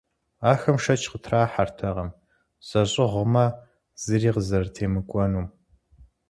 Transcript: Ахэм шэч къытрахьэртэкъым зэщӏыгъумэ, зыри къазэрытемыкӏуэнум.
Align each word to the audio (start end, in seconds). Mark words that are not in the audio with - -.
Ахэм 0.51 0.77
шэч 0.83 1.01
къытрахьэртэкъым 1.11 2.09
зэщӏыгъумэ, 2.67 3.45
зыри 4.03 4.29
къазэрытемыкӏуэнум. 4.35 5.47